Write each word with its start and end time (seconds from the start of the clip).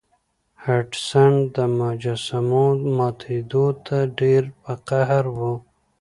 هډسن 0.63 1.33
د 1.55 1.57
مجسمو 1.79 2.67
ماتیدو 2.97 3.65
ته 3.85 3.97
ډیر 4.19 4.43
په 4.63 4.71
قهر 4.87 5.23
و. 5.37 5.39